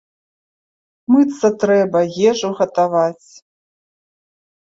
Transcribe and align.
Мыцца 1.15 1.47
трэба, 1.63 1.99
ежу 2.31 2.49
гатаваць. 2.61 3.29